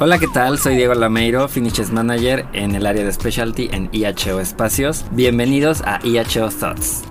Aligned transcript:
Hola, 0.00 0.20
¿qué 0.20 0.28
tal? 0.28 0.58
Soy 0.58 0.76
Diego 0.76 0.94
Lameiro, 0.94 1.48
Finishes 1.48 1.90
Manager 1.90 2.46
en 2.52 2.76
el 2.76 2.86
área 2.86 3.02
de 3.02 3.12
Specialty 3.12 3.68
en 3.72 3.90
IHO 3.90 4.38
Espacios. 4.38 5.04
Bienvenidos 5.10 5.82
a 5.84 5.98
IHO 6.04 6.50
Thoughts. 6.50 7.02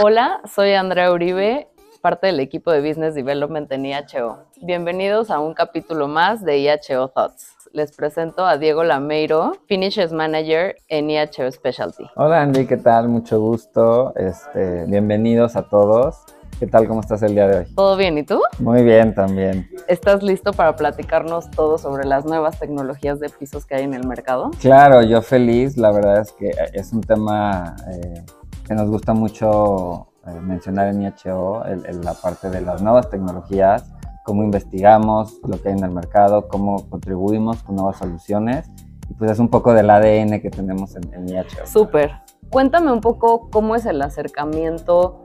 Hola, 0.00 0.40
soy 0.52 0.72
Andrea 0.72 1.12
Uribe, 1.12 1.68
parte 2.02 2.26
del 2.26 2.40
equipo 2.40 2.72
de 2.72 2.80
Business 2.80 3.14
Development 3.14 3.70
en 3.70 3.86
IHO. 3.86 4.44
Bienvenidos 4.62 5.30
a 5.30 5.38
un 5.38 5.54
capítulo 5.54 6.08
más 6.08 6.44
de 6.44 6.58
IHO 6.58 7.06
Thoughts 7.06 7.55
les 7.76 7.92
presento 7.92 8.46
a 8.46 8.56
Diego 8.56 8.84
Lameiro, 8.84 9.52
Finishes 9.66 10.10
Manager 10.10 10.76
en 10.88 11.10
IHO 11.10 11.52
Specialty. 11.52 12.04
Hola 12.16 12.40
Andy, 12.40 12.66
¿qué 12.66 12.78
tal? 12.78 13.10
Mucho 13.10 13.38
gusto. 13.38 14.14
Este, 14.16 14.86
bienvenidos 14.86 15.56
a 15.56 15.68
todos. 15.68 16.24
¿Qué 16.58 16.66
tal? 16.66 16.88
¿Cómo 16.88 17.02
estás 17.02 17.22
el 17.22 17.34
día 17.34 17.46
de 17.46 17.58
hoy? 17.58 17.74
¿Todo 17.74 17.98
bien? 17.98 18.16
¿Y 18.16 18.22
tú? 18.22 18.40
Muy 18.60 18.82
bien 18.82 19.14
también. 19.14 19.68
¿Estás 19.88 20.22
listo 20.22 20.54
para 20.54 20.74
platicarnos 20.74 21.50
todo 21.50 21.76
sobre 21.76 22.06
las 22.06 22.24
nuevas 22.24 22.58
tecnologías 22.58 23.20
de 23.20 23.28
pisos 23.28 23.66
que 23.66 23.74
hay 23.74 23.84
en 23.84 23.92
el 23.92 24.06
mercado? 24.06 24.52
Claro, 24.58 25.02
yo 25.02 25.20
feliz. 25.20 25.76
La 25.76 25.92
verdad 25.92 26.22
es 26.22 26.32
que 26.32 26.52
es 26.72 26.94
un 26.94 27.02
tema 27.02 27.76
eh, 27.92 28.24
que 28.66 28.72
nos 28.72 28.88
gusta 28.88 29.12
mucho 29.12 30.08
eh, 30.26 30.40
mencionar 30.40 30.88
en 30.88 31.02
IHO, 31.02 31.62
la 32.02 32.14
parte 32.14 32.48
de 32.48 32.62
las 32.62 32.80
nuevas 32.80 33.10
tecnologías 33.10 33.84
cómo 34.26 34.42
investigamos 34.42 35.38
lo 35.46 35.62
que 35.62 35.68
hay 35.68 35.78
en 35.78 35.84
el 35.84 35.92
mercado, 35.92 36.48
cómo 36.48 36.90
contribuimos 36.90 37.62
con 37.62 37.76
nuevas 37.76 37.96
soluciones 37.96 38.68
y 39.08 39.14
pues 39.14 39.30
es 39.30 39.38
un 39.38 39.48
poco 39.48 39.72
del 39.72 39.88
ADN 39.88 40.40
que 40.40 40.50
tenemos 40.50 40.96
en, 40.96 41.14
en. 41.14 41.44
Súper. 41.64 42.10
Cuéntame 42.50 42.92
un 42.92 43.00
poco 43.00 43.48
cómo 43.50 43.76
es 43.76 43.86
el 43.86 44.02
acercamiento 44.02 45.24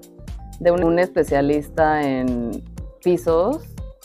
de 0.60 0.72
un, 0.72 1.00
especialista 1.00 2.04
en 2.04 2.64
pisos 3.04 3.64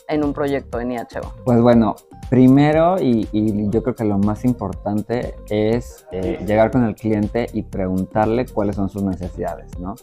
en 0.08 0.24
un 0.24 0.32
proyecto 0.32 0.80
en 0.80 0.92
IHO. 0.92 1.34
Pues 1.44 1.60
bueno, 1.60 1.96
primero 2.30 2.96
y, 2.98 3.28
yo 3.68 3.82
creo 3.82 3.94
que 3.94 4.04
lo 4.04 4.16
más 4.16 4.46
importante 4.46 5.34
es 5.50 6.06
eh, 6.10 6.42
llegar 6.46 6.70
con 6.70 6.84
el 6.84 6.94
cliente 6.94 7.48
y 7.52 7.64
preguntarle 7.64 8.46
cuáles 8.46 8.76
son 8.76 8.88
sus 8.88 9.02
necesidades, 9.02 9.78
¿no? 9.78 9.94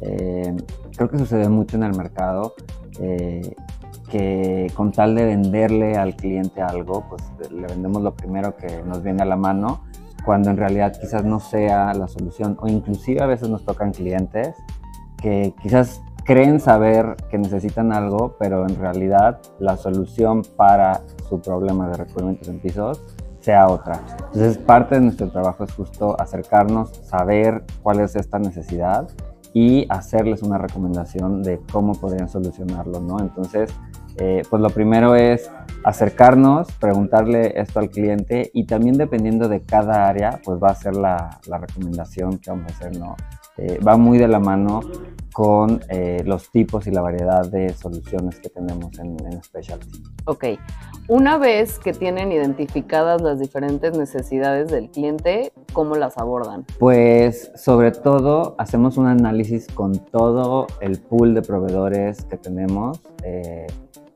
Eh, 0.00 0.56
creo 0.96 1.08
que 1.08 1.18
sucede 1.18 1.48
mucho 1.48 1.76
en 1.76 1.84
el 1.84 1.96
mercado. 1.96 2.54
Eh, 2.98 3.54
que 4.12 4.70
con 4.74 4.92
tal 4.92 5.14
de 5.14 5.24
venderle 5.24 5.96
al 5.96 6.14
cliente 6.14 6.60
algo, 6.60 7.02
pues 7.08 7.22
le 7.50 7.66
vendemos 7.66 8.02
lo 8.02 8.14
primero 8.14 8.54
que 8.54 8.82
nos 8.82 9.02
viene 9.02 9.22
a 9.22 9.24
la 9.24 9.36
mano, 9.36 9.84
cuando 10.22 10.50
en 10.50 10.58
realidad 10.58 10.92
quizás 11.00 11.24
no 11.24 11.40
sea 11.40 11.94
la 11.94 12.06
solución, 12.08 12.58
o 12.60 12.68
inclusive 12.68 13.22
a 13.22 13.26
veces 13.26 13.48
nos 13.48 13.64
tocan 13.64 13.92
clientes 13.92 14.54
que 15.16 15.54
quizás 15.62 16.02
creen 16.26 16.60
saber 16.60 17.16
que 17.30 17.38
necesitan 17.38 17.90
algo, 17.90 18.36
pero 18.38 18.68
en 18.68 18.76
realidad 18.76 19.40
la 19.58 19.78
solución 19.78 20.42
para 20.56 21.00
su 21.26 21.40
problema 21.40 21.88
de 21.88 21.96
recubrimientos 21.96 22.48
en 22.48 22.60
pisos 22.60 23.00
sea 23.40 23.66
otra. 23.66 23.98
Entonces 24.26 24.58
parte 24.58 24.96
de 24.96 25.00
nuestro 25.00 25.30
trabajo 25.30 25.64
es 25.64 25.72
justo 25.72 26.20
acercarnos, 26.20 26.90
saber 27.02 27.64
cuál 27.82 28.00
es 28.00 28.14
esta 28.14 28.38
necesidad 28.38 29.08
y 29.54 29.86
hacerles 29.88 30.42
una 30.42 30.58
recomendación 30.58 31.42
de 31.42 31.60
cómo 31.72 31.94
podrían 31.94 32.28
solucionarlo, 32.28 33.00
¿no? 33.00 33.20
Entonces, 33.20 33.74
eh, 34.18 34.42
pues 34.48 34.60
lo 34.60 34.70
primero 34.70 35.14
es 35.14 35.50
acercarnos, 35.84 36.70
preguntarle 36.72 37.58
esto 37.60 37.80
al 37.80 37.90
cliente 37.90 38.50
y 38.52 38.66
también 38.66 38.96
dependiendo 38.96 39.48
de 39.48 39.62
cada 39.62 40.08
área, 40.08 40.40
pues 40.44 40.58
va 40.62 40.68
a 40.68 40.74
ser 40.74 40.96
la, 40.96 41.40
recomendación 41.48 42.38
que 42.38 42.50
vamos 42.50 42.70
a 42.72 42.74
hacer, 42.74 42.98
¿no? 42.98 43.16
Eh, 43.58 43.78
va 43.86 43.98
muy 43.98 44.16
de 44.16 44.28
la 44.28 44.40
mano 44.40 44.80
con 45.34 45.80
eh, 45.88 46.22
los 46.24 46.50
tipos 46.50 46.86
y 46.86 46.90
la 46.90 47.02
variedad 47.02 47.42
de 47.50 47.72
soluciones 47.74 48.38
que 48.40 48.48
tenemos 48.48 48.98
en, 48.98 49.16
en 49.26 49.42
Specialty. 49.42 50.02
Ok, 50.24 50.44
una 51.08 51.36
vez 51.36 51.78
que 51.78 51.92
tienen 51.92 52.32
identificadas 52.32 53.20
las 53.20 53.38
diferentes 53.38 53.96
necesidades 53.96 54.70
del 54.70 54.90
cliente, 54.90 55.52
¿cómo 55.72 55.96
las 55.96 56.16
abordan? 56.16 56.64
Pues 56.78 57.52
sobre 57.54 57.90
todo 57.92 58.54
hacemos 58.58 58.96
un 58.96 59.06
análisis 59.06 59.66
con 59.66 59.98
todo 59.98 60.66
el 60.80 61.00
pool 61.00 61.34
de 61.34 61.42
proveedores 61.42 62.24
que 62.24 62.36
tenemos 62.36 63.00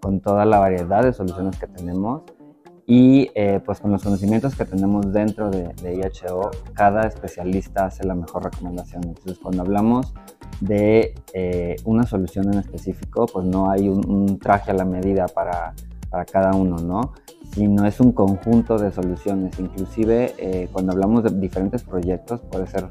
con 0.07 0.21
toda 0.21 0.45
la 0.45 0.61
variedad 0.61 1.03
de 1.03 1.13
soluciones 1.13 1.59
que 1.59 1.67
tenemos 1.67 2.23
y 2.87 3.29
eh, 3.35 3.59
pues 3.67 3.81
con 3.81 3.91
los 3.91 4.05
conocimientos 4.05 4.55
que 4.55 4.65
tenemos 4.65 5.13
dentro 5.13 5.51
de, 5.51 5.75
IHO, 5.83 6.49
cada 6.75 7.09
especialista 7.09 7.87
hace 7.87 8.07
la 8.07 8.15
mejor 8.15 8.45
recomendación. 8.45 9.03
Entonces 9.05 9.37
cuando 9.41 9.63
hablamos 9.63 10.15
de 10.61 11.13
eh, 11.35 11.75
una 11.85 12.05
solución 12.05 12.53
en 12.53 12.61
específico, 12.61 13.27
pues 13.27 13.47
no 13.47 13.69
hay 13.69 13.89
un, 13.89 14.39
traje 14.39 14.71
a 14.71 14.75
la 14.75 14.85
medida 14.85 15.27
para, 15.27 15.75
para, 16.09 16.25
cada 16.25 16.53
uno, 16.53 16.77
¿no? 16.77 17.13
Sino 17.51 17.85
es 17.85 17.99
un 17.99 18.13
conjunto 18.13 18.79
de 18.79 18.93
soluciones. 18.93 19.59
Inclusive 19.59 20.35
eh, 20.39 20.69
cuando 20.73 20.93
hablamos 20.93 21.25
de 21.25 21.31
diferentes 21.31 21.83
proyectos, 21.83 22.43
puede 22.43 22.69
ser 22.69 22.87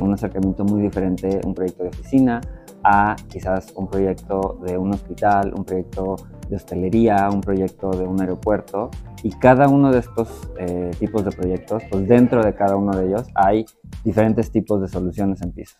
un 0.00 0.14
acercamiento 0.14 0.64
muy 0.64 0.80
diferente, 0.80 1.40
un 1.44 1.52
proyecto 1.52 1.82
de 1.82 1.90
oficina, 1.90 2.40
a 2.88 3.16
quizás 3.28 3.72
un 3.74 3.88
proyecto 3.88 4.60
de 4.64 4.78
un 4.78 4.94
hospital, 4.94 5.52
un 5.54 5.64
proyecto 5.64 6.16
de 6.48 6.56
hostelería, 6.56 7.28
un 7.30 7.40
proyecto 7.40 7.90
de 7.90 8.06
un 8.06 8.20
aeropuerto 8.20 8.90
y 9.22 9.30
cada 9.30 9.68
uno 9.68 9.90
de 9.90 10.00
estos 10.00 10.50
eh, 10.58 10.90
tipos 10.98 11.24
de 11.24 11.32
proyectos, 11.32 11.82
pues 11.90 12.06
dentro 12.06 12.42
de 12.42 12.54
cada 12.54 12.76
uno 12.76 12.96
de 12.96 13.08
ellos 13.08 13.26
hay 13.34 13.64
diferentes 14.04 14.50
tipos 14.50 14.80
de 14.80 14.88
soluciones 14.88 15.42
en 15.42 15.52
pisos. 15.52 15.78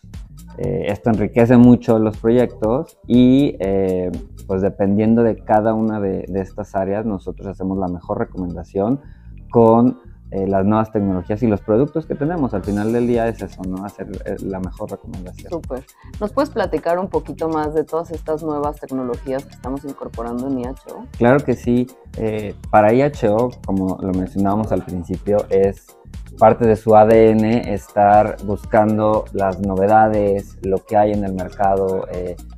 Eh, 0.57 0.85
esto 0.87 1.11
enriquece 1.11 1.55
mucho 1.55 1.99
los 1.99 2.17
proyectos 2.17 2.97
y 3.07 3.55
eh, 3.59 4.11
pues 4.47 4.61
dependiendo 4.61 5.23
de 5.23 5.37
cada 5.37 5.73
una 5.73 5.99
de, 5.99 6.25
de 6.27 6.41
estas 6.41 6.75
áreas 6.75 7.05
nosotros 7.05 7.47
hacemos 7.47 7.77
la 7.77 7.87
mejor 7.87 8.17
recomendación 8.17 9.01
con 9.51 9.99
eh, 10.29 10.45
las 10.45 10.65
nuevas 10.65 10.91
tecnologías 10.91 11.41
y 11.41 11.47
los 11.47 11.61
productos 11.61 12.05
que 12.05 12.13
tenemos. 12.13 12.53
Al 12.53 12.61
final 12.61 12.91
del 12.91 13.07
día 13.07 13.27
es 13.29 13.41
eso, 13.41 13.61
¿no? 13.63 13.85
Hacer 13.85 14.07
eh, 14.25 14.35
la 14.41 14.59
mejor 14.59 14.91
recomendación. 14.91 15.49
Súper. 15.49 15.85
¿Nos 16.19 16.33
puedes 16.33 16.49
platicar 16.49 16.99
un 16.99 17.07
poquito 17.07 17.47
más 17.47 17.73
de 17.73 17.85
todas 17.85 18.11
estas 18.11 18.43
nuevas 18.43 18.77
tecnologías 18.77 19.45
que 19.45 19.55
estamos 19.55 19.85
incorporando 19.85 20.47
en 20.47 20.59
IHO? 20.59 21.05
Claro 21.17 21.39
que 21.39 21.53
sí. 21.53 21.87
Eh, 22.17 22.55
para 22.69 22.93
IHO, 22.93 23.51
como 23.65 23.97
lo 24.01 24.11
mencionábamos 24.11 24.73
al 24.73 24.83
principio, 24.83 25.37
es 25.49 25.95
parte 26.37 26.67
de 26.67 26.75
su 26.75 26.93
ADN 26.93 27.45
estar 27.45 28.35
buscando 28.43 29.23
las 29.31 29.61
novedades, 29.61 30.57
lo 30.61 30.83
que 30.85 30.97
hay 30.97 31.13
en 31.13 31.23
el 31.23 31.33
mercado, 31.33 32.05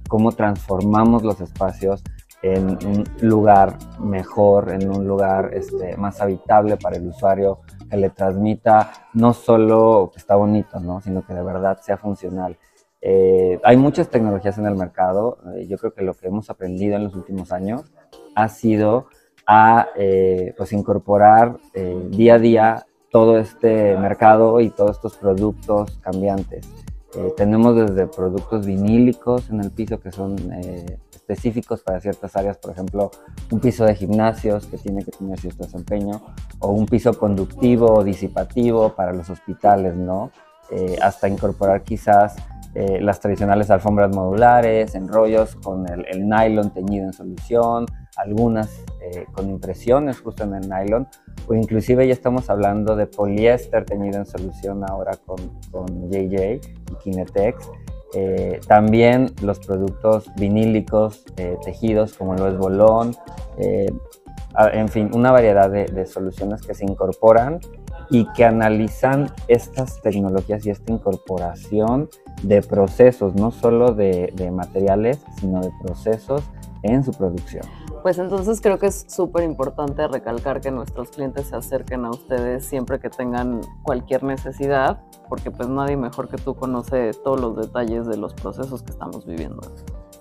cómo 0.10 0.32
transformamos 0.32 1.24
los 1.24 1.40
espacios 1.40 2.04
en 2.42 2.70
un 2.86 3.04
lugar 3.22 3.78
mejor, 4.00 4.72
en 4.72 4.90
un 4.90 5.08
lugar 5.08 5.52
este, 5.54 5.98
más 5.98 6.22
habitable 6.22 6.78
para 6.78 6.98
el 6.98 7.08
usuario, 7.08 7.60
que 7.90 7.98
le 7.98 8.10
transmita 8.10 8.92
no 9.14 9.34
solo 9.34 10.10
que 10.14 10.20
está 10.20 10.36
bonito, 10.36 10.80
¿no? 10.80 11.02
sino 11.02 11.26
que 11.26 11.34
de 11.34 11.44
verdad 11.44 11.80
sea 11.82 11.98
funcional. 11.98 12.58
Eh, 13.02 13.60
hay 13.64 13.78
muchas 13.78 14.10
tecnologías 14.10 14.58
en 14.58 14.66
el 14.68 14.76
mercado. 14.76 15.40
Eh, 15.56 15.68
yo 15.68 15.78
creo 15.78 15.94
que 15.94 16.04
lo 16.04 16.14
que 16.14 16.28
hemos 16.28 16.50
aprendido 16.50 16.96
en 16.96 17.06
los 17.06 17.16
últimos 17.16 17.52
años 17.52 17.84
ha 18.36 18.48
sido 18.50 19.08
a 19.48 19.88
eh, 19.96 20.54
pues 20.58 20.74
incorporar 20.74 21.58
día 22.10 22.36
a 22.36 22.40
día 22.40 22.86
todo 23.10 23.40
este 23.40 23.98
mercado 23.98 24.62
y 24.62 24.70
todos 24.70 24.98
estos 24.98 25.18
productos 25.18 25.98
cambiantes. 26.02 26.70
Tenemos 27.36 27.76
desde 27.76 28.08
productos 28.08 28.66
vinílicos 28.66 29.50
en 29.50 29.62
el 29.62 29.72
piso 29.72 30.00
que 30.00 30.12
son 30.12 30.36
específicos 31.12 31.82
para 31.82 32.00
ciertas 32.00 32.36
áreas, 32.36 32.58
por 32.58 32.72
ejemplo, 32.72 33.12
un 33.52 33.60
piso 33.60 33.86
de 33.86 33.96
gimnasios 33.96 34.66
que 34.68 34.78
tiene 34.78 35.04
que 35.04 35.12
tener 35.12 35.40
cierto 35.40 35.64
desempeño, 35.64 36.22
o 36.60 36.70
un 36.72 36.86
piso 36.86 37.14
conductivo 37.14 37.94
o 37.94 38.04
disipativo 38.04 38.96
para 38.96 39.14
los 39.14 39.30
hospitales, 39.30 39.96
¿no? 39.96 40.32
Eh, 40.72 40.98
hasta 41.02 41.28
incorporar 41.28 41.84
quizás 41.84 42.36
eh, 42.76 43.00
las 43.02 43.20
tradicionales 43.20 43.72
alfombras 43.72 44.16
modulares, 44.16 44.94
enrollos 44.94 45.56
con 45.56 45.88
el, 45.90 46.30
nylon 46.30 46.72
teñido 46.72 47.06
en 47.06 47.14
solución, 47.14 47.88
algunas 48.18 48.86
eh, 49.02 49.26
con 49.32 49.50
impresiones 49.50 50.20
justo 50.20 50.44
en 50.44 50.54
el 50.54 50.70
nylon, 50.70 51.08
o 51.48 51.56
inclusive 51.56 52.06
ya 52.06 52.14
estamos 52.14 52.52
hablando 52.52 52.96
de 52.96 53.08
poliéster 53.08 53.84
teñido 53.84 54.20
en 54.20 54.28
solución 54.28 54.84
ahora 54.88 55.14
con, 55.26 55.38
con 55.72 56.12
JJ 56.12 56.62
y 56.92 56.96
Kinetex, 57.04 57.68
también 58.68 59.32
los 59.44 59.60
productos 59.60 60.32
vinílicos, 60.36 61.26
tejidos 61.64 62.16
como 62.16 62.34
lo 62.34 62.48
es 62.48 62.58
bolón, 62.58 63.16
en 64.74 64.90
fin, 64.90 65.12
una 65.14 65.32
variedad 65.32 65.70
de, 65.70 66.06
soluciones 66.06 66.62
que 66.62 66.74
se 66.74 66.86
incorporan 66.86 67.60
y 68.10 68.26
que 68.34 68.46
analizan 68.46 69.32
estas 69.48 70.02
tecnologías 70.02 70.66
y 70.66 70.70
esta 70.70 70.92
incorporación 70.92 72.10
de 72.44 72.62
procesos, 72.62 73.36
no 73.36 73.52
solo 73.52 73.94
de, 73.94 74.52
materiales, 74.52 75.20
sino 75.40 75.62
de 75.62 75.72
procesos 75.84 76.44
en 76.84 77.04
su 77.04 77.12
producción. 77.12 77.64
Pues 78.02 78.18
entonces 78.18 78.62
creo 78.62 78.80
que 78.80 78.88
es 78.88 79.06
súper 79.10 79.44
importante 79.44 80.08
recalcar 80.08 80.62
que 80.62 80.72
nuestros 80.72 81.10
clientes 81.10 81.48
se 81.48 81.56
acerquen 81.58 82.06
a 82.06 82.10
ustedes 82.10 82.66
siempre 82.66 83.00
que 83.00 83.10
tengan 83.10 83.60
cualquier 83.84 84.24
necesidad, 84.24 85.02
porque 85.28 85.52
pues 85.52 85.68
nadie 85.68 85.98
mejor 85.98 86.30
que 86.30 86.38
tú 86.38 86.56
conoce 86.56 87.12
todos 87.24 87.40
los 87.40 87.58
detalles 87.58 88.08
de 88.08 88.16
los 88.16 88.34
procesos 88.34 88.84
que 88.84 88.92
estamos 88.92 89.26
viviendo 89.26 89.62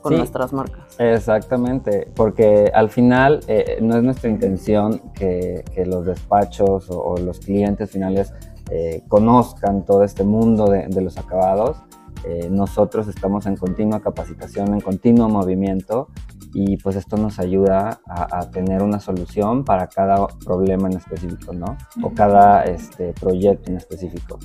con 0.08 0.18
nuestras 0.18 0.52
marcas. 0.52 0.96
Exactamente, 0.98 2.10
porque 2.14 2.70
al 2.74 2.90
final 2.90 3.40
eh, 3.46 3.78
no 3.80 3.96
es 3.96 4.02
nuestra 4.02 4.30
intención 4.30 5.00
que, 5.14 5.64
los 5.86 6.06
despachos 6.06 6.88
o, 6.90 7.16
los 7.18 7.40
clientes 7.40 7.90
finales 7.90 8.32
eh, 8.70 9.02
conozcan 9.08 9.84
todo 9.84 10.04
este 10.04 10.24
mundo 10.24 10.66
de, 10.66 11.00
los 11.00 11.16
acabados. 11.16 11.78
Eh, 12.24 12.48
nosotros 12.50 13.06
estamos 13.08 13.46
en 13.46 13.56
continua 13.56 14.00
capacitación, 14.00 14.74
en 14.74 14.80
continuo 14.80 15.28
movimiento 15.28 16.08
y 16.52 16.76
pues 16.78 16.96
esto 16.96 17.16
nos 17.16 17.38
ayuda 17.38 18.00
a, 18.06 18.50
tener 18.50 18.82
una 18.82 18.98
solución 19.00 19.64
para 19.64 19.86
cada 19.86 20.26
problema 20.44 20.88
en 20.88 20.96
específico, 20.96 21.52
¿no? 21.52 21.76
O 22.02 22.10
cada 22.10 22.64
este, 22.64 23.12
proyecto 23.12 23.70
en 23.70 23.76
específico. 23.76 24.38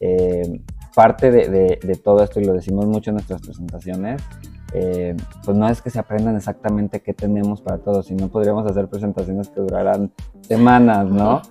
Eh, 0.00 0.62
parte 0.94 1.30
de, 1.30 2.00
todo 2.02 2.22
esto, 2.22 2.40
y 2.40 2.44
lo 2.44 2.54
decimos 2.54 2.86
mucho 2.86 3.10
en 3.10 3.16
nuestras 3.16 3.42
presentaciones, 3.42 4.22
eh, 4.72 5.16
pues 5.44 5.56
no 5.56 5.68
es 5.68 5.82
que 5.82 5.90
se 5.90 5.98
aprendan 5.98 6.36
exactamente 6.36 7.00
qué 7.00 7.12
tenemos 7.12 7.60
para 7.60 7.78
todos, 7.78 8.06
sino 8.06 8.28
podríamos 8.28 8.66
hacer 8.70 8.88
presentaciones 8.88 9.48
que 9.48 9.60
duraran 9.60 10.12
semanas, 10.42 11.06
¿no? 11.06 11.42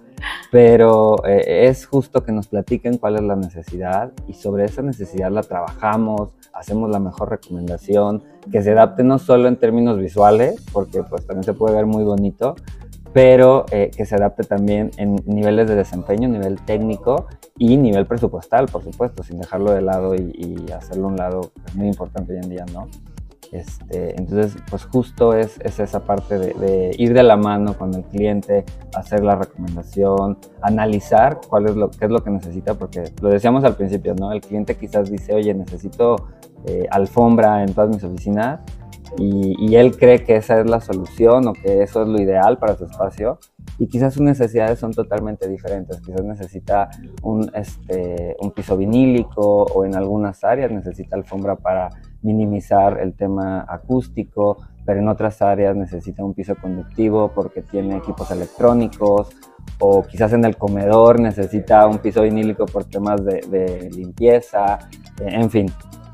Pero 0.51 1.23
eh, 1.25 1.67
es 1.67 1.85
justo 1.85 2.23
que 2.23 2.31
nos 2.31 2.47
platiquen 2.47 2.97
cuál 2.97 3.15
es 3.15 3.21
la 3.21 3.35
necesidad 3.35 4.11
y 4.27 4.33
sobre 4.33 4.65
esa 4.65 4.81
necesidad 4.81 5.31
la 5.31 5.43
trabajamos, 5.43 6.31
hacemos 6.53 6.89
la 6.89 6.99
mejor 6.99 7.29
recomendación, 7.29 8.23
que 8.51 8.61
se 8.61 8.71
adapte 8.71 9.03
no 9.03 9.19
solo 9.19 9.47
en 9.47 9.57
términos 9.57 9.97
visuales, 9.97 10.63
porque 10.73 11.03
pues 11.03 11.25
también 11.25 11.43
se 11.43 11.53
puede 11.53 11.75
ver 11.75 11.85
muy 11.85 12.03
bonito, 12.03 12.55
pero 13.13 13.65
eh, 13.71 13.91
que 13.95 14.05
se 14.05 14.15
adapte 14.15 14.43
también 14.43 14.91
en 14.97 15.15
niveles 15.25 15.67
de 15.67 15.75
desempeño, 15.75 16.27
nivel 16.27 16.59
técnico 16.61 17.27
y 17.57 17.77
nivel 17.77 18.05
presupuestal, 18.05 18.67
por 18.67 18.83
supuesto, 18.83 19.23
sin 19.23 19.39
dejarlo 19.39 19.71
de 19.71 19.81
lado 19.81 20.15
y, 20.15 20.31
y 20.67 20.71
hacerlo 20.71 21.05
a 21.05 21.07
un 21.09 21.15
lado, 21.15 21.51
es 21.65 21.75
muy 21.75 21.87
importante 21.87 22.33
hoy 22.33 22.39
en 22.43 22.49
día, 22.49 22.65
¿no? 22.73 22.87
Este, 23.51 24.15
entonces, 24.19 24.61
pues 24.69 24.85
justo 24.85 25.33
es, 25.33 25.59
es 25.61 25.79
esa 25.79 26.01
parte 26.01 26.37
de, 26.37 26.91
ir 26.97 27.13
de 27.13 27.23
la 27.23 27.35
mano 27.35 27.73
con 27.73 27.93
el 27.93 28.03
cliente, 28.03 28.63
hacer 28.93 29.23
la 29.23 29.35
recomendación, 29.35 30.37
analizar 30.61 31.39
cuál 31.47 31.65
es 31.65 31.75
lo, 31.75 31.89
qué 31.89 32.05
es 32.05 32.11
lo 32.11 32.23
que 32.23 32.29
necesita, 32.29 32.75
porque 32.75 33.11
lo 33.21 33.29
decíamos 33.29 33.63
al 33.63 33.75
principio, 33.75 34.13
¿no? 34.13 34.31
El 34.31 34.41
cliente 34.41 34.77
quizás 34.77 35.09
dice, 35.09 35.33
oye, 35.33 35.53
necesito 35.53 36.27
eh, 36.65 36.85
alfombra 36.91 37.63
en 37.63 37.73
todas 37.73 37.89
mis 37.89 38.03
oficinas 38.03 38.61
y, 39.17 39.55
y, 39.57 39.75
él 39.75 39.97
cree 39.97 40.23
que 40.23 40.35
esa 40.35 40.59
es 40.59 40.69
la 40.69 40.79
solución 40.79 41.47
o 41.47 41.53
que 41.53 41.81
eso 41.81 42.03
es 42.03 42.07
lo 42.07 42.21
ideal 42.21 42.59
para 42.59 42.77
su 42.77 42.85
espacio 42.85 43.39
y 43.79 43.87
quizás 43.87 44.13
sus 44.13 44.21
necesidades 44.21 44.77
son 44.77 44.91
totalmente 44.91 45.47
diferentes. 45.47 45.99
Quizás 46.01 46.23
necesita 46.23 46.89
un, 47.23 47.49
este, 47.55 48.35
un 48.39 48.51
piso 48.51 48.77
vinílico 48.77 49.63
o 49.63 49.85
en 49.85 49.95
algunas 49.95 50.43
áreas 50.43 50.69
necesita 50.69 51.15
alfombra 51.15 51.55
para 51.55 51.89
minimizar 52.21 52.99
el 52.99 53.13
tema 53.13 53.65
acústico, 53.67 54.57
pero 54.85 54.99
en 54.99 55.07
otras 55.07 55.41
áreas 55.41 55.75
necesita 55.75 56.23
un 56.23 56.33
piso 56.33 56.55
conductivo 56.55 57.31
porque 57.33 57.61
tiene 57.61 57.97
equipos 57.97 58.31
electrónicos 58.31 59.29
o 59.79 60.03
quizás 60.03 60.33
en 60.33 60.43
el 60.45 60.57
comedor 60.57 61.19
necesita 61.19 61.87
un 61.87 61.99
piso 61.99 62.21
vinílico 62.23 62.65
por 62.65 62.85
temas 62.85 63.23
de, 63.23 63.89
limpieza, 63.93 64.79
en 65.19 65.49
fin. 65.49 65.67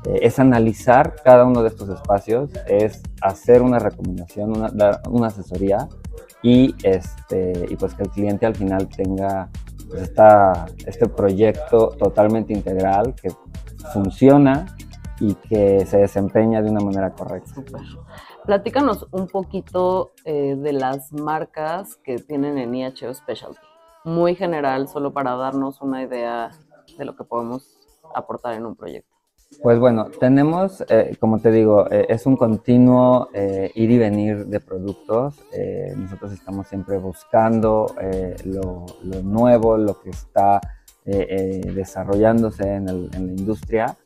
Eh, 0.04 0.20
es 0.22 0.38
analizar 0.38 1.14
cada 1.24 1.44
uno 1.44 1.62
de 1.62 1.68
estos 1.68 1.88
espacios, 1.88 2.50
es 2.68 3.02
hacer 3.20 3.62
una 3.62 3.78
recomendación, 3.78 4.56
una, 4.56 4.68
dar 4.68 5.00
una 5.10 5.28
asesoría 5.28 5.88
y, 6.42 6.74
este, 6.84 7.66
y 7.68 7.76
pues 7.76 7.94
que 7.94 8.02
el 8.04 8.10
cliente 8.10 8.46
al 8.46 8.54
final 8.54 8.88
tenga 8.88 9.48
pues, 9.88 10.12
este 10.86 11.08
proyecto 11.08 11.88
totalmente 11.98 12.52
integral 12.52 13.14
que 13.14 13.30
funciona 13.92 14.66
y 15.20 15.34
que 15.34 15.86
se 15.86 15.98
desempeña 15.98 16.62
de 16.62 16.70
una 16.70 16.80
manera 16.80 17.10
correcta. 17.10 17.54
Super. 17.54 17.80
Platícanos 18.44 19.06
un 19.10 19.26
poquito 19.26 20.12
eh, 20.24 20.56
de 20.56 20.72
las 20.72 21.12
marcas 21.12 21.96
que 21.96 22.18
tienen 22.18 22.58
en 22.58 22.74
IHO 22.74 23.12
Specialty. 23.12 23.60
Muy 24.04 24.36
general, 24.36 24.88
solo 24.88 25.12
para 25.12 25.34
darnos 25.34 25.80
una 25.80 26.02
idea 26.02 26.50
de 26.96 27.04
lo 27.04 27.16
que 27.16 27.24
podemos 27.24 27.76
aportar 28.14 28.54
en 28.54 28.66
un 28.66 28.76
proyecto. 28.76 29.10
Pues 29.62 29.78
bueno, 29.78 30.06
tenemos, 30.20 30.84
eh, 30.88 31.16
como 31.20 31.40
te 31.40 31.50
digo, 31.50 31.90
eh, 31.90 32.06
es 32.08 32.26
un 32.26 32.36
continuo 32.36 33.28
ir 33.32 33.90
y 33.90 33.98
venir 33.98 34.46
de 34.46 34.60
productos. 34.60 35.40
nosotros 35.96 36.32
estamos 36.32 36.66
siempre 36.68 36.98
buscando 36.98 37.86
lo, 38.44 38.86
nuevo, 39.22 39.76
lo 39.76 40.00
que 40.00 40.10
está 40.10 40.60
desarrollándose 41.04 42.74
en, 42.74 42.88
en, 42.88 43.26
la 43.26 43.32
industria 43.32 43.96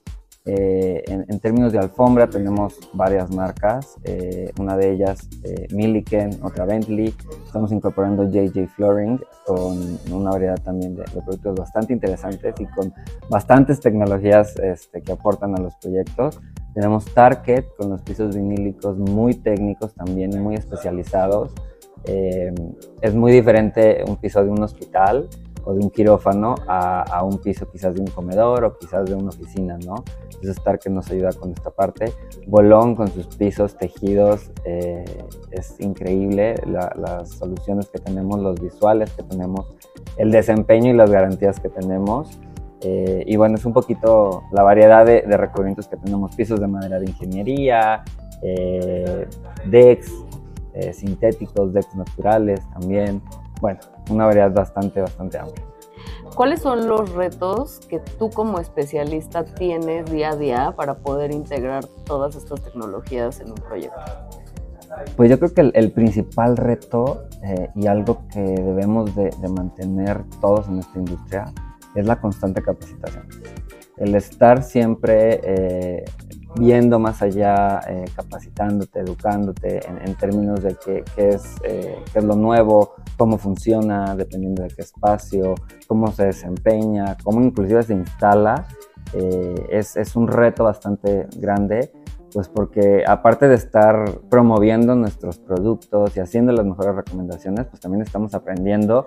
eh, 0.47 1.05
en, 1.07 1.39
términos 1.39 1.71
de 1.71 1.79
alfombra 1.79 2.27
tenemos 2.27 2.79
varias 2.95 3.31
marcas, 3.31 3.99
eh, 4.05 4.51
una 4.59 4.75
de 4.75 4.93
ellas 4.93 5.29
eh, 5.45 5.67
Milliken, 5.71 6.31
otra 6.43 6.65
Bentley. 6.65 7.15
Estamos 7.45 7.73
incorporando 7.73 8.25
JJ 8.25 8.69
Flooring 8.69 9.21
con 9.45 9.99
una 10.11 10.31
variedad 10.31 10.59
también 10.63 10.97
de, 10.97 11.03
productos 11.03 11.57
bastante 11.57 11.93
interesantes 11.93 12.55
y 12.59 12.65
con 12.67 12.93
bastantes 13.29 13.81
tecnologías 13.81 14.57
este, 14.57 15.03
que 15.03 15.13
aportan 15.13 15.59
a 15.59 15.61
los 15.61 15.75
proyectos. 15.77 16.41
Tenemos 16.73 17.05
Target 17.13 17.67
con 17.77 17.91
los 17.91 18.01
pisos 18.01 18.35
vinílicos 18.35 18.97
muy 18.97 19.35
técnicos 19.35 19.93
también, 19.95 20.31
muy 20.43 20.55
especializados. 20.55 21.53
es 22.05 23.15
muy 23.15 23.31
diferente 23.31 24.03
un 24.09 24.17
piso 24.17 24.43
de 24.43 24.49
un 24.49 24.63
hospital 24.63 25.29
o 25.65 25.75
de 25.75 25.81
un 25.81 25.91
quirófano 25.91 26.55
a, 26.67 27.23
un 27.25 27.39
piso 27.39 27.71
quizás 27.71 27.95
de 27.95 28.01
un 28.01 28.07
comedor 28.09 28.65
o 28.65 28.79
quizás 28.79 29.05
de 29.07 29.15
una 29.15 29.29
oficina, 29.29 29.79
¿no? 29.85 30.05
Entonces 30.25 30.57
estar 30.57 30.79
que 30.79 30.91
nos 30.91 31.11
ayuda 31.11 31.31
con 31.33 31.53
esta 31.53 31.71
parte. 31.71 32.13
Bolón 32.47 32.95
con 32.95 33.09
sus 33.09 33.27
pisos 33.27 33.77
tejidos, 33.77 34.51
eh, 34.65 35.05
es 35.51 35.79
increíble 35.81 36.55
las 36.67 37.31
soluciones 37.31 37.89
que 37.89 37.99
tenemos, 37.99 38.41
los 38.41 38.61
visuales 38.61 39.11
que 39.13 39.23
tenemos, 39.23 39.75
el 40.17 40.31
desempeño 40.31 40.91
y 40.91 40.95
las 40.95 41.11
garantías 41.11 41.61
que 41.61 41.69
tenemos. 41.69 42.39
Eh, 42.83 43.25
y 43.27 43.37
bueno, 43.37 43.57
es 43.57 43.67
un 43.67 43.75
poquito 43.75 44.45
la 44.53 44.63
variedad 44.63 45.05
de, 45.05 45.23
recubrimientos 45.37 45.87
que 45.87 45.99
tenemos, 45.99 46.35
pisos 46.35 46.59
de 46.61 46.67
madera 46.67 46.99
de 46.99 47.07
ingeniería, 47.07 48.03
eh, 48.43 49.29
decks 49.67 50.11
sintéticos, 50.93 51.75
decks 51.75 51.95
naturales 51.95 52.61
también. 52.73 53.21
Bueno, 53.61 53.81
una 54.11 54.27
variedad 54.27 54.53
bastante, 54.53 55.01
bastante 55.01 55.39
amplia. 55.39 55.67
¿Cuáles 56.35 56.61
son 56.61 56.89
los 56.89 57.13
retos 57.13 57.81
que 57.89 57.99
tú 57.99 58.31
como 58.31 58.61
especialista 58.61 59.45
tienes 59.45 60.11
día 60.11 60.31
a 60.31 60.37
día 60.37 60.75
para 60.77 60.95
poder 60.95 61.33
integrar 61.33 61.85
todas 62.05 62.37
estas 62.37 62.63
tecnologías 62.63 63.41
en 63.41 63.49
un 63.51 63.57
proyecto? 63.57 64.01
Pues 65.17 65.31
yo 65.31 65.39
creo 65.39 65.55
que 65.55 65.71
el, 65.79 65.93
principal 65.93 66.57
reto 66.57 67.25
eh, 67.43 67.69
y 67.75 67.87
algo 67.87 68.27
que 68.33 68.41
debemos 68.41 69.15
de, 69.15 69.31
mantener 69.49 70.25
todos 70.41 70.69
en 70.69 70.79
esta 70.79 70.99
industria 70.99 71.45
es 71.95 72.07
la 72.07 72.21
constante 72.21 72.63
capacitación. 72.63 73.27
El 73.97 74.15
estar 74.15 74.63
siempre 74.63 75.41
eh, 75.43 76.05
viendo 76.57 76.99
más 76.99 77.23
allá, 77.23 77.81
eh, 77.89 78.05
capacitándote, 78.15 79.01
educándote 79.01 79.81
en, 79.87 80.15
términos 80.17 80.63
de 80.63 80.77
qué, 80.85 81.05
es, 81.17 81.43
qué 81.63 82.19
es 82.19 82.25
lo 82.25 82.35
nuevo, 82.35 82.95
cómo 83.17 83.39
funciona, 83.39 84.15
dependiendo 84.17 84.63
de 84.63 84.69
qué 84.69 84.83
espacio, 84.83 85.55
cómo 85.87 86.09
se 86.13 86.27
desempeña, 86.27 87.17
cómo 87.23 87.41
inclusive 87.43 87.83
se 87.83 87.95
instala, 87.95 88.67
eh, 89.13 89.67
es, 89.71 89.97
es, 89.97 90.15
un 90.15 90.29
reto 90.29 90.65
bastante 90.65 91.27
grande, 91.37 91.93
pues 92.33 92.49
porque 92.49 93.03
aparte 93.07 93.49
de 93.49 93.57
estar 93.57 94.21
promoviendo 94.29 94.95
nuestros 94.95 95.39
productos 95.39 96.17
y 96.17 96.21
haciendo 96.21 96.53
las 96.53 96.65
mejores 96.65 96.95
recomendaciones, 96.95 97.67
pues 97.67 97.81
también 97.81 98.03
estamos 98.03 98.35
aprendiendo 98.35 99.05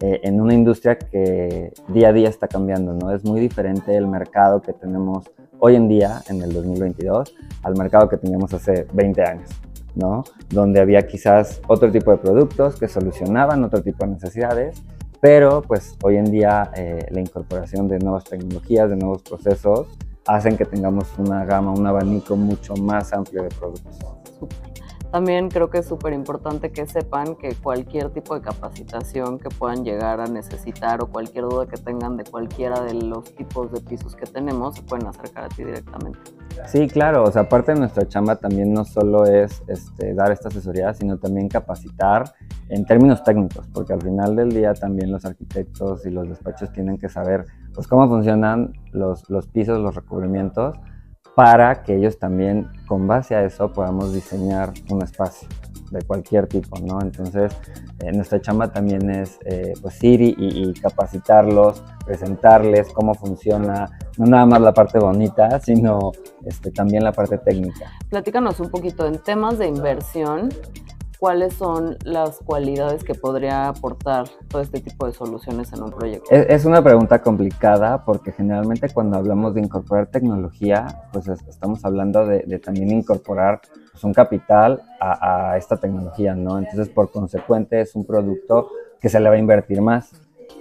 eh, 0.00 0.20
en 0.22 0.40
una 0.40 0.54
industria 0.54 0.98
que 0.98 1.72
día 1.88 2.08
a 2.08 2.12
día 2.12 2.28
está 2.28 2.48
cambiando, 2.48 2.92
¿no? 2.92 3.10
Es 3.12 3.24
muy 3.24 3.40
diferente 3.40 3.96
el 3.96 4.06
mercado 4.06 4.60
que 4.60 4.72
tenemos 4.72 5.30
hoy 5.58 5.76
en 5.76 5.88
día, 5.88 6.22
en 6.28 6.42
el 6.42 6.52
2022, 6.52 7.34
al 7.62 7.76
mercado 7.76 8.08
que 8.08 8.16
teníamos 8.16 8.52
hace 8.52 8.86
20 8.92 9.22
años. 9.22 9.50
¿no? 9.94 10.24
Donde 10.50 10.80
había 10.80 11.06
quizás 11.06 11.60
otro 11.68 11.90
tipo 11.90 12.10
de 12.10 12.18
productos 12.18 12.76
que 12.76 12.88
solucionaban 12.88 13.62
otro 13.62 13.82
tipo 13.82 14.04
de 14.04 14.12
necesidades, 14.12 14.82
pero 15.20 15.62
pues 15.62 15.96
hoy 16.02 16.16
en 16.16 16.24
día 16.24 16.70
eh, 16.76 17.06
la 17.10 17.20
incorporación 17.20 17.88
de 17.88 17.98
nuevas 17.98 18.24
tecnologías, 18.24 18.90
de 18.90 18.96
nuevos 18.96 19.22
procesos, 19.22 19.86
hacen 20.26 20.56
que 20.56 20.64
tengamos 20.64 21.06
una 21.18 21.44
gama, 21.44 21.72
un 21.72 21.86
abanico 21.86 22.36
mucho 22.36 22.74
más 22.76 23.12
amplio 23.12 23.42
de 23.42 23.48
productos. 23.50 23.98
También 25.14 25.48
creo 25.48 25.70
que 25.70 25.78
es 25.78 25.86
súper 25.86 26.12
importante 26.12 26.72
que 26.72 26.86
sepan 26.86 27.36
que 27.36 27.54
cualquier 27.54 28.10
tipo 28.10 28.34
de 28.34 28.40
capacitación 28.40 29.38
que 29.38 29.48
puedan 29.48 29.84
llegar 29.84 30.20
a 30.20 30.26
necesitar 30.26 31.00
o 31.04 31.06
cualquier 31.06 31.44
duda 31.44 31.68
que 31.68 31.76
tengan 31.76 32.16
de 32.16 32.24
cualquiera 32.24 32.80
de 32.80 32.94
los 32.94 33.32
tipos 33.36 33.70
de 33.70 33.80
pisos 33.80 34.16
que 34.16 34.26
tenemos, 34.26 34.74
se 34.74 34.82
pueden 34.82 35.06
acercar 35.06 35.44
a 35.44 35.48
ti 35.50 35.62
directamente. 35.62 36.18
Sí, 36.66 36.88
claro, 36.88 37.22
o 37.22 37.30
sea, 37.30 37.48
parte 37.48 37.74
de 37.74 37.78
nuestra 37.78 38.08
chamba 38.08 38.34
también 38.34 38.72
no 38.72 38.84
solo 38.84 39.24
es 39.24 39.62
este, 39.68 40.14
dar 40.14 40.32
esta 40.32 40.48
asesoría, 40.48 40.92
sino 40.94 41.16
también 41.16 41.46
capacitar 41.46 42.24
en 42.68 42.84
términos 42.84 43.22
técnicos, 43.22 43.68
porque 43.72 43.92
al 43.92 44.02
final 44.02 44.34
del 44.34 44.48
día 44.48 44.74
también 44.74 45.12
los 45.12 45.24
arquitectos 45.24 46.04
y 46.06 46.10
los 46.10 46.28
despachos 46.28 46.72
tienen 46.72 46.98
que 46.98 47.08
saber 47.08 47.46
pues, 47.72 47.86
cómo 47.86 48.08
funcionan 48.08 48.72
los, 48.90 49.30
los 49.30 49.46
pisos, 49.46 49.78
los 49.78 49.94
recubrimientos, 49.94 50.76
para 51.34 51.82
que 51.82 51.96
ellos 51.96 52.18
también, 52.18 52.68
con 52.86 53.06
base 53.06 53.34
a 53.34 53.44
eso, 53.44 53.72
podamos 53.72 54.12
diseñar 54.12 54.72
un 54.88 55.02
espacio 55.02 55.48
de 55.90 56.02
cualquier 56.02 56.46
tipo, 56.46 56.78
¿no? 56.80 57.00
Entonces, 57.00 57.52
eh, 58.00 58.12
nuestra 58.12 58.40
chamba 58.40 58.72
también 58.72 59.10
es 59.10 59.38
eh, 59.44 59.72
pues 59.80 60.02
ir 60.02 60.20
y, 60.22 60.72
capacitarlos, 60.74 61.82
presentarles 62.04 62.92
cómo 62.92 63.14
funciona, 63.14 63.90
no 64.18 64.26
nada 64.26 64.46
más 64.46 64.60
la 64.60 64.72
parte 64.72 64.98
bonita, 64.98 65.60
sino 65.60 66.12
este, 66.44 66.70
también 66.70 67.04
la 67.04 67.12
parte 67.12 67.38
técnica. 67.38 67.90
Platícanos 68.10 68.60
un 68.60 68.70
poquito 68.70 69.06
en 69.06 69.18
temas 69.18 69.58
de 69.58 69.68
inversión 69.68 70.48
cuáles 71.24 71.54
son 71.54 71.96
las 72.04 72.40
cualidades 72.40 73.02
que 73.02 73.14
podría 73.14 73.68
aportar 73.68 74.28
todo 74.46 74.60
este 74.60 74.82
tipo 74.82 75.06
de 75.06 75.14
soluciones 75.14 75.72
en 75.72 75.82
un 75.82 75.90
proyecto? 75.90 76.30
Es, 76.30 76.66
una 76.66 76.84
pregunta 76.84 77.22
complicada 77.22 78.04
porque 78.04 78.30
generalmente 78.30 78.90
cuando 78.90 79.16
hablamos 79.16 79.54
de 79.54 79.62
incorporar 79.62 80.08
tecnología, 80.08 80.86
pues 81.14 81.26
estamos 81.28 81.82
hablando 81.86 82.26
de, 82.26 82.58
también 82.58 82.90
incorporar 82.90 83.62
pues, 83.90 84.04
un 84.04 84.12
capital 84.12 84.82
a, 85.00 85.56
esta 85.56 85.78
tecnología, 85.78 86.34
¿no? 86.34 86.58
Entonces, 86.58 86.90
por 86.90 87.10
consecuente, 87.10 87.80
es 87.80 87.94
un 87.94 88.04
producto 88.04 88.68
que 89.00 89.08
se 89.08 89.18
le 89.18 89.30
va 89.30 89.36
a 89.36 89.38
invertir 89.38 89.80
más. 89.80 90.10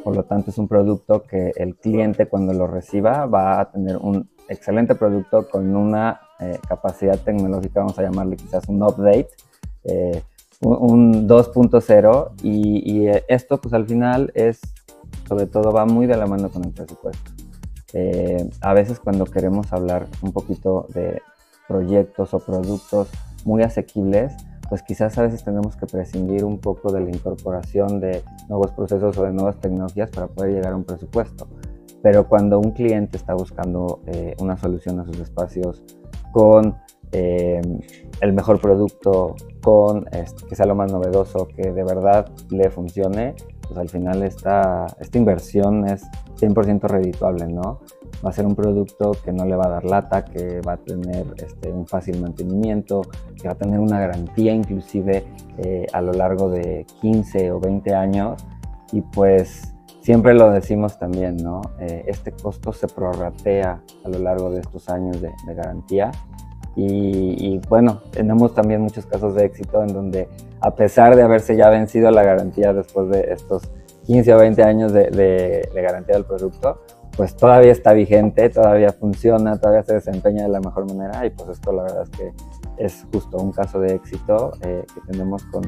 Por 0.01 0.15
lo 0.15 0.23
tanto, 0.23 0.51
es 0.51 0.57
un 0.57 0.69
producto 0.69 1.23
que 1.23 1.51
el 1.57 1.75
cliente 1.75 2.27
cuando 2.27 2.53
lo 2.53 2.67
reciba 2.67 3.25
va 3.25 3.59
a 3.59 3.69
tener 3.69 3.97
un 3.97 4.29
excelente 4.47 4.95
producto 4.95 5.45
con 5.49 5.75
una 5.75 6.21
eh, 6.39 6.57
capacidad 6.65 7.19
tecnológica, 7.19 7.81
vamos 7.81 7.99
a 7.99 8.03
llamarle 8.03 8.37
quizás 8.37 8.69
un 8.69 8.81
update, 8.81 9.27
eh, 9.83 10.23
un 10.61 11.27
2.0 11.27 12.31
y, 12.43 13.07
esto 13.27 13.59
pues 13.59 13.73
al 13.73 13.85
final 13.85 14.31
es, 14.35 14.61
sobre 15.27 15.45
todo 15.47 15.71
va 15.71 15.85
muy 15.85 16.05
de 16.05 16.17
la 16.17 16.27
mano 16.27 16.49
con 16.49 16.63
el 16.65 16.71
presupuesto. 16.71 17.31
Eh, 17.93 18.49
a 18.61 18.73
veces 18.73 18.99
cuando 18.99 19.25
queremos 19.25 19.71
hablar 19.71 20.07
un 20.21 20.31
poquito 20.31 20.87
de 20.93 21.21
proyectos 21.67 22.33
o 22.33 22.39
productos 22.39 23.09
muy 23.45 23.61
asequibles, 23.61 24.33
pues 24.69 24.81
quizás 24.81 25.17
a 25.17 25.21
veces 25.23 25.43
tenemos 25.43 25.75
que 25.75 25.85
prescindir 25.85 26.43
un 26.43 26.57
poco 26.57 26.91
de 26.91 27.01
la 27.01 27.09
incorporación 27.09 27.99
de 27.99 28.23
nuevos 28.49 28.71
procesos 28.71 29.17
o 29.17 29.23
de 29.23 29.31
nuevas 29.31 29.59
tecnologías 29.59 30.09
para 30.09 30.27
poder 30.27 30.53
llegar 30.53 30.73
a 30.73 30.75
un 30.75 30.83
presupuesto. 30.83 31.47
Pero 32.01 32.27
cuando 32.27 32.59
un 32.59 32.71
cliente 32.71 33.17
está 33.17 33.33
buscando 33.33 34.01
eh, 34.07 34.35
una 34.39 34.57
solución 34.57 34.99
a 34.99 35.05
sus 35.05 35.19
espacios 35.19 35.83
con 36.31 36.75
eh, 37.13 37.61
el 38.21 38.33
mejor 38.33 38.59
producto 38.59 39.35
con 39.61 40.05
este, 40.11 40.47
que 40.47 40.55
sea 40.55 40.65
lo 40.65 40.75
más 40.75 40.91
novedoso, 40.91 41.47
que 41.47 41.71
de 41.71 41.83
verdad 41.83 42.27
le 42.49 42.69
funcione, 42.71 43.35
pues 43.67 43.77
al 43.77 43.87
final 43.87 44.23
esta, 44.23 44.87
esta 44.99 45.17
inversión 45.17 45.87
es 45.87 46.03
100% 46.39 46.81
redituable, 46.87 47.47
¿no? 47.47 47.81
Va 48.25 48.29
a 48.29 48.33
ser 48.33 48.45
un 48.45 48.55
producto 48.55 49.11
que 49.23 49.31
no 49.31 49.45
le 49.45 49.55
va 49.55 49.65
a 49.65 49.69
dar 49.69 49.85
lata, 49.85 50.25
que 50.25 50.61
va 50.61 50.73
a 50.73 50.77
tener 50.77 51.25
este, 51.37 51.71
un 51.71 51.85
fácil 51.85 52.19
mantenimiento, 52.19 53.01
que 53.39 53.47
va 53.47 53.53
a 53.53 53.57
tener 53.57 53.79
una 53.79 53.99
garantía 53.99 54.53
inclusive 54.53 55.23
eh, 55.59 55.85
a 55.93 56.01
lo 56.01 56.13
largo 56.13 56.49
de 56.49 56.85
15 57.01 57.51
o 57.51 57.59
20 57.59 57.93
años 57.93 58.43
y 58.91 59.01
pues 59.01 59.73
siempre 60.01 60.33
lo 60.33 60.49
decimos 60.49 60.97
también, 60.97 61.37
¿no? 61.37 61.61
Eh, 61.79 62.05
este 62.07 62.31
costo 62.31 62.73
se 62.73 62.87
prorratea 62.87 63.81
a 64.03 64.09
lo 64.09 64.19
largo 64.19 64.49
de 64.49 64.61
estos 64.61 64.89
años 64.89 65.21
de, 65.21 65.31
de 65.45 65.53
garantía 65.53 66.11
y, 66.75 67.59
bueno, 67.69 68.01
tenemos 68.11 68.55
también 68.55 68.81
muchos 68.81 69.05
casos 69.05 69.35
de 69.35 69.45
éxito 69.45 69.83
en 69.83 69.93
donde 69.93 70.27
a 70.59 70.73
pesar 70.73 71.15
de 71.15 71.21
haberse 71.21 71.55
ya 71.55 71.69
vencido 71.69 72.09
la 72.09 72.23
garantía 72.23 72.73
después 72.73 73.09
de 73.09 73.31
estos 73.31 73.69
15 74.05 74.33
o 74.33 74.39
20 74.39 74.63
años 74.63 74.91
de, 74.91 75.69
garantía 75.73 76.15
del 76.15 76.25
producto, 76.25 76.81
pues 77.15 77.35
todavía 77.35 77.71
está 77.71 77.93
vigente, 77.93 78.49
todavía 78.49 78.89
funciona, 78.89 79.59
todavía 79.59 79.83
se 79.83 79.93
desempeña 79.93 80.43
de 80.43 80.49
la 80.49 80.59
mejor 80.61 80.91
manera 80.91 81.23
y 81.25 81.29
pues 81.29 81.49
esto 81.49 81.71
la 81.71 81.83
verdad 81.83 82.03
es 82.03 82.09
que 82.09 82.33
es 82.77 83.05
justo 83.13 83.37
un 83.37 83.51
caso 83.51 83.79
de 83.79 83.93
éxito 83.93 84.51
eh, 84.61 84.83
que 84.93 85.11
tenemos 85.11 85.43
con 85.45 85.61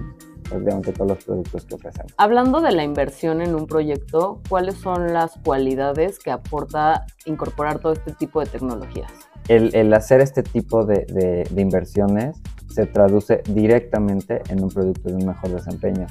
prácticamente 0.50 0.92
todos 0.92 1.12
los 1.12 1.24
productos 1.24 1.66
que 1.66 1.76
ofrecemos. 1.76 2.14
Hablando 2.18 2.62
de 2.62 2.72
la 2.72 2.84
inversión 2.84 3.42
en 3.42 3.54
un 3.54 3.68
proyecto, 3.68 4.42
¿cuáles 4.50 4.76
son 4.76 5.14
las 5.14 5.38
cualidades 5.44 6.18
que 6.18 6.32
aporta 6.32 7.06
incorporar 7.26 7.80
todo 7.80 7.94
este 7.94 8.14
tipo 8.14 8.40
de 8.40 8.48
tecnologías? 8.48 9.12
El, 9.48 9.94
hacer 9.94 10.22
este 10.22 10.44
tipo 10.44 10.86
de, 10.86 11.48
inversiones 11.56 12.42
se 12.68 12.86
traduce 12.86 13.42
directamente 13.48 14.42
en 14.50 14.64
un 14.64 14.70
producto 14.70 15.10
de 15.10 15.16
un 15.16 15.26
mejor 15.26 15.52
desempeño. 15.52 16.08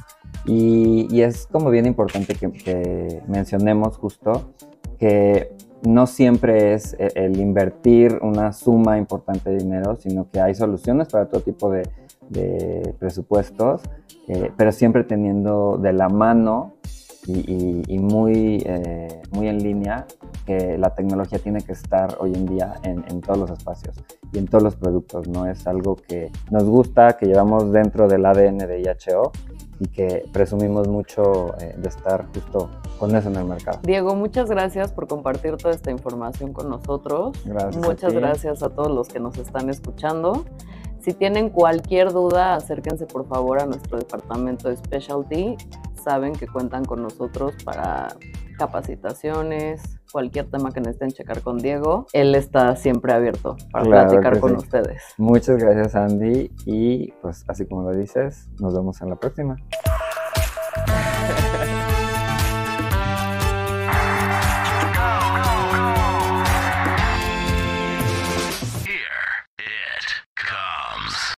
Y, 0.46 1.20
es 1.20 1.46
como 1.46 1.70
bien 1.70 1.86
importante 1.86 2.34
que, 2.34 3.22
mencionemos 3.26 3.96
justo 3.96 4.52
que 4.98 5.52
no 5.82 6.06
siempre 6.06 6.74
es 6.74 6.94
e, 6.98 7.08
el 7.16 7.38
invertir 7.38 8.18
una 8.22 8.52
suma 8.52 8.96
importante 8.96 9.50
de 9.50 9.58
dinero, 9.58 9.96
sino 9.96 10.30
que 10.30 10.40
hay 10.40 10.54
soluciones 10.54 11.08
para 11.08 11.28
todo 11.28 11.40
tipo 11.40 11.70
de, 11.70 11.82
presupuestos, 12.98 13.82
eh, 14.28 14.50
pero 14.56 14.72
siempre 14.72 15.04
teniendo 15.04 15.76
de 15.76 15.92
la 15.92 16.08
mano 16.08 16.72
y, 17.26 17.98
muy, 17.98 18.62
eh, 18.64 19.22
muy 19.30 19.48
en 19.48 19.62
línea 19.62 20.06
que 20.44 20.78
la 20.78 20.94
tecnología 20.94 21.38
tiene 21.38 21.62
que 21.62 21.72
estar 21.72 22.16
hoy 22.20 22.34
en 22.34 22.46
día 22.46 22.74
en, 22.82 23.20
todos 23.20 23.38
los 23.38 23.50
espacios 23.50 23.96
y 24.32 24.38
en 24.38 24.46
todos 24.46 24.62
los 24.62 24.76
productos, 24.76 25.28
¿no? 25.28 25.46
Es 25.46 25.66
algo 25.66 25.96
que 25.96 26.30
nos 26.50 26.64
gusta, 26.64 27.16
que 27.16 27.26
llevamos 27.26 27.72
dentro 27.72 28.08
del 28.08 28.26
ADN 28.26 28.58
de 28.58 28.80
IHO 28.80 29.32
y 29.80 29.88
que 29.88 30.24
presumimos 30.32 30.88
mucho 30.88 31.58
eh, 31.60 31.74
de 31.76 31.88
estar 31.88 32.26
justo 32.34 32.70
con 32.98 33.14
eso 33.16 33.28
en 33.28 33.36
el 33.36 33.44
mercado. 33.44 33.80
Diego, 33.82 34.14
muchas 34.14 34.48
gracias 34.48 34.92
por 34.92 35.06
compartir 35.06 35.56
toda 35.56 35.74
esta 35.74 35.90
información 35.90 36.52
con 36.52 36.68
nosotros. 36.68 37.36
Gracias 37.44 37.84
muchas 37.84 38.12
gracias 38.12 38.62
a 38.62 38.70
todos 38.70 38.90
los 38.90 39.08
que 39.08 39.20
nos 39.20 39.38
están 39.38 39.70
escuchando. 39.70 40.44
Si 41.00 41.12
tienen 41.12 41.50
cualquier 41.50 42.12
duda, 42.12 42.54
acérquense 42.54 43.06
por 43.06 43.26
favor 43.28 43.60
a 43.60 43.66
nuestro 43.66 43.98
departamento 43.98 44.68
de 44.68 44.76
Specialty. 44.76 45.56
Saben 46.02 46.32
que 46.32 46.46
cuentan 46.46 46.84
con 46.84 47.02
nosotros 47.02 47.54
para 47.64 48.08
capacitaciones, 48.56 50.00
cualquier 50.14 50.48
tema 50.48 50.70
que 50.70 50.80
necesiten 50.80 51.10
checar 51.10 51.40
con 51.40 51.58
Diego. 51.58 52.06
Él 52.12 52.36
está 52.36 52.76
siempre 52.76 53.12
abierto 53.12 53.56
para 53.72 53.84
platicar 53.84 54.38
con 54.38 54.54
ustedes. 54.54 55.02
Muchas 55.18 55.58
gracias, 55.58 55.96
Andy. 55.96 56.52
Y 56.66 57.10
pues 57.20 57.44
así 57.48 57.66
como 57.66 57.82
lo 57.82 57.98
dices, 57.98 58.48
nos 58.60 58.72
vemos 58.72 59.02
en 59.02 59.10
la 59.10 59.16
próxima. 59.16 59.56